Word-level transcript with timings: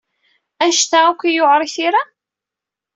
Anect-a 0.63 0.99
akk 1.09 1.21
ay 1.23 1.33
yewɛeṛ 1.33 1.61
i 1.67 1.69
tira? 1.75 2.03